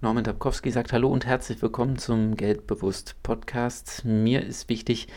[0.00, 4.04] Norman Dabkowski sagt Hallo und herzlich willkommen zum Geldbewusst Podcast.
[4.04, 5.08] Mir ist wichtig,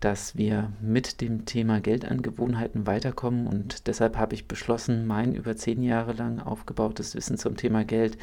[0.00, 5.80] dass wir mit dem Thema Geldangewohnheiten weiterkommen und deshalb habe ich beschlossen, mein über zehn
[5.80, 8.18] Jahre lang aufgebautes Wissen zum Thema Geld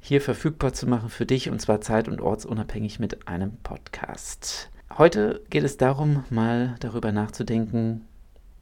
[0.00, 4.68] hier verfügbar zu machen für dich und zwar zeit- und ortsunabhängig mit einem Podcast.
[4.98, 8.04] Heute geht es darum, mal darüber nachzudenken,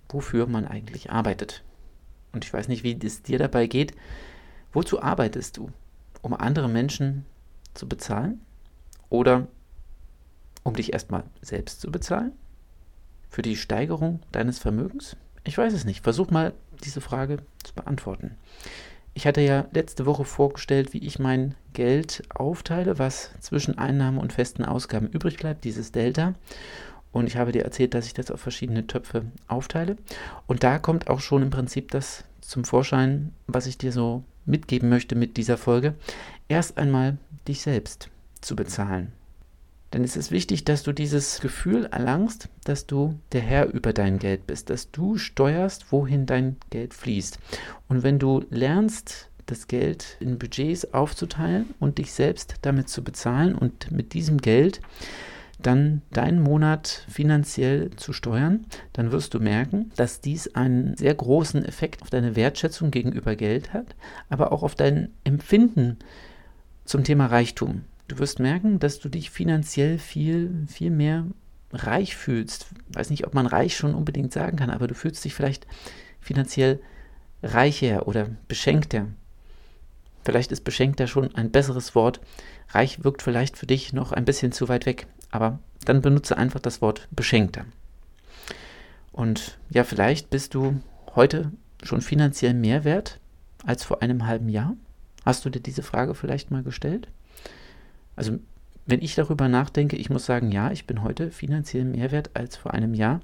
[0.08, 1.64] wofür man eigentlich arbeitet.
[2.32, 3.92] Und ich weiß nicht, wie es dir dabei geht.
[4.72, 5.72] Wozu arbeitest du?
[6.22, 7.24] Um andere Menschen
[7.74, 8.40] zu bezahlen?
[9.08, 9.46] Oder
[10.62, 12.32] um dich erstmal selbst zu bezahlen?
[13.28, 15.16] Für die Steigerung deines Vermögens?
[15.44, 16.02] Ich weiß es nicht.
[16.02, 16.52] Versuch mal
[16.84, 18.36] diese Frage zu beantworten.
[19.14, 24.32] Ich hatte ja letzte Woche vorgestellt, wie ich mein Geld aufteile, was zwischen Einnahmen und
[24.32, 26.34] festen Ausgaben übrig bleibt, dieses Delta.
[27.12, 29.96] Und ich habe dir erzählt, dass ich das auf verschiedene Töpfe aufteile.
[30.46, 34.88] Und da kommt auch schon im Prinzip das zum Vorschein, was ich dir so mitgeben
[34.88, 35.94] möchte mit dieser Folge,
[36.48, 38.08] erst einmal dich selbst
[38.40, 39.12] zu bezahlen.
[39.92, 44.18] Denn es ist wichtig, dass du dieses Gefühl erlangst, dass du der Herr über dein
[44.18, 47.38] Geld bist, dass du steuerst, wohin dein Geld fließt.
[47.88, 53.54] Und wenn du lernst, das Geld in Budgets aufzuteilen und dich selbst damit zu bezahlen
[53.54, 54.80] und mit diesem Geld
[55.58, 61.64] dann deinen Monat finanziell zu steuern, dann wirst du merken, dass dies einen sehr großen
[61.64, 63.96] Effekt auf deine Wertschätzung gegenüber Geld hat,
[64.28, 65.98] aber auch auf dein Empfinden
[66.84, 67.82] zum Thema Reichtum.
[68.08, 71.26] Du wirst merken, dass du dich finanziell viel, viel mehr
[71.72, 72.66] reich fühlst.
[72.90, 75.66] Ich weiß nicht, ob man reich schon unbedingt sagen kann, aber du fühlst dich vielleicht
[76.20, 76.80] finanziell
[77.42, 79.06] reicher oder beschenkter.
[80.24, 82.20] Vielleicht ist beschenkter schon ein besseres Wort.
[82.70, 85.06] Reich wirkt vielleicht für dich noch ein bisschen zu weit weg.
[85.36, 87.66] Aber dann benutze einfach das Wort beschenkter.
[89.12, 90.80] Und ja, vielleicht bist du
[91.14, 93.20] heute schon finanziell mehr wert
[93.66, 94.76] als vor einem halben Jahr.
[95.26, 97.08] Hast du dir diese Frage vielleicht mal gestellt?
[98.16, 98.38] Also,
[98.86, 102.56] wenn ich darüber nachdenke, ich muss sagen, ja, ich bin heute finanziell mehr wert als
[102.56, 103.20] vor einem Jahr,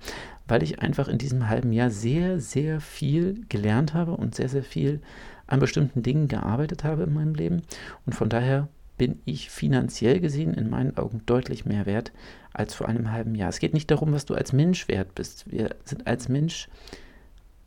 [0.47, 4.65] weil ich einfach in diesem halben Jahr sehr, sehr viel gelernt habe und sehr, sehr
[4.65, 5.01] viel
[5.47, 7.63] an bestimmten Dingen gearbeitet habe in meinem Leben.
[8.05, 8.69] Und von daher
[9.03, 12.13] bin ich finanziell gesehen in meinen Augen deutlich mehr wert
[12.53, 13.49] als vor einem halben Jahr.
[13.49, 15.51] Es geht nicht darum, was du als Mensch wert bist.
[15.51, 16.69] Wir sind als Mensch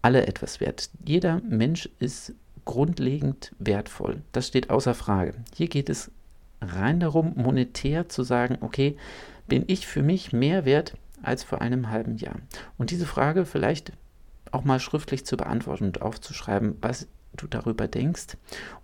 [0.01, 0.89] alle etwas wert.
[1.05, 2.31] Jeder Mensch ist
[2.63, 4.21] grundlegend wertvoll.
[4.31, 5.33] Das steht außer Frage.
[5.53, 6.09] Hier geht es
[6.61, 8.95] rein darum, monetär zu sagen, okay,
[9.45, 12.37] bin ich für mich mehr wert als vor einem halben Jahr?
[12.77, 13.91] Und diese Frage vielleicht
[14.53, 18.37] auch mal schriftlich zu beantworten und aufzuschreiben, was du darüber denkst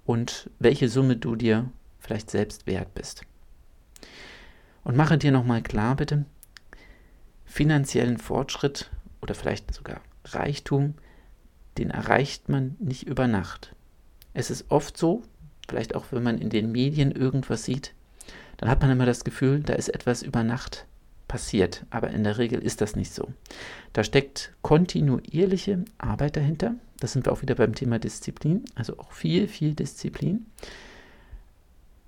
[0.03, 3.21] und welche Summe du dir vielleicht selbst wert bist.
[4.83, 6.25] Und mache dir nochmal klar, bitte,
[7.45, 8.89] finanziellen Fortschritt
[9.21, 10.95] oder vielleicht sogar Reichtum,
[11.77, 13.75] den erreicht man nicht über Nacht.
[14.33, 15.21] Es ist oft so,
[15.69, 17.93] vielleicht auch wenn man in den Medien irgendwas sieht,
[18.57, 20.85] dann hat man immer das Gefühl, da ist etwas über Nacht
[21.27, 21.85] passiert.
[21.89, 23.29] Aber in der Regel ist das nicht so.
[23.93, 26.75] Da steckt kontinuierliche Arbeit dahinter.
[26.99, 30.45] Das sind wir auch wieder beim Thema Disziplin, also auch viel, viel Disziplin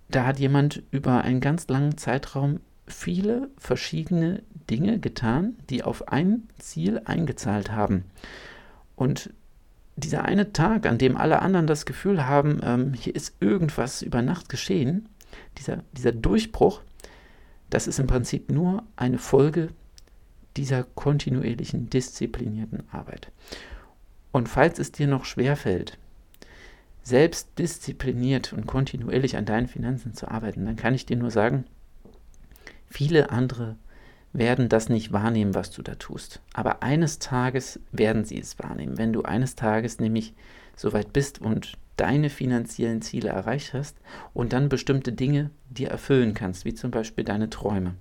[0.09, 6.47] da hat jemand über einen ganz langen Zeitraum viele verschiedene Dinge getan, die auf ein
[6.59, 8.06] Ziel eingezahlt haben.
[8.96, 9.34] Und
[9.96, 14.22] dieser eine Tag, an dem alle anderen das Gefühl haben, ähm, hier ist irgendwas über
[14.22, 15.09] Nacht geschehen,
[15.58, 16.81] dieser, dieser Durchbruch,
[17.70, 19.70] das ist im Prinzip nur eine Folge
[20.58, 23.31] dieser kontinuierlichen, disziplinierten Arbeit.
[24.31, 25.97] Und falls es dir noch schwerfällt,
[27.03, 31.66] selbst diszipliniert und kontinuierlich an deinen Finanzen zu arbeiten, dann kann ich dir nur sagen,
[32.88, 33.75] viele andere
[34.31, 36.41] werden das nicht wahrnehmen, was du da tust.
[36.53, 38.97] Aber eines Tages werden sie es wahrnehmen.
[38.97, 40.34] Wenn du eines Tages nämlich
[40.75, 43.97] so weit bist und deine finanziellen Ziele erreicht hast
[44.34, 47.94] und dann bestimmte Dinge dir erfüllen kannst, wie zum Beispiel deine Träume,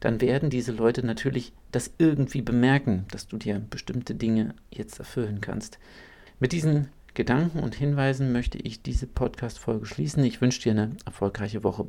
[0.00, 5.40] dann werden diese Leute natürlich das irgendwie bemerken, dass du dir bestimmte Dinge jetzt erfüllen
[5.40, 5.78] kannst.
[6.38, 10.22] Mit diesen Gedanken und Hinweisen möchte ich diese Podcast-Folge schließen.
[10.24, 11.86] Ich wünsche dir eine erfolgreiche Woche.